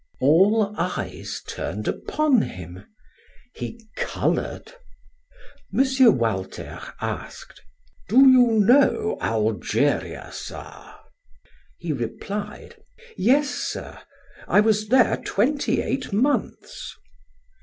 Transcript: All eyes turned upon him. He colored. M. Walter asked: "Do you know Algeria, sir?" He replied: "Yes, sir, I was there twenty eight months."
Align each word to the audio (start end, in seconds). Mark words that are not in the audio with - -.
All 0.19 0.73
eyes 0.79 1.43
turned 1.47 1.87
upon 1.87 2.41
him. 2.41 2.85
He 3.53 3.85
colored. 3.95 4.73
M. 5.71 5.85
Walter 6.17 6.79
asked: 6.99 7.61
"Do 8.09 8.17
you 8.17 8.47
know 8.61 9.19
Algeria, 9.21 10.31
sir?" 10.33 10.91
He 11.77 11.93
replied: 11.93 12.77
"Yes, 13.15 13.51
sir, 13.51 13.99
I 14.47 14.59
was 14.59 14.87
there 14.87 15.17
twenty 15.17 15.83
eight 15.83 16.11
months." 16.11 16.95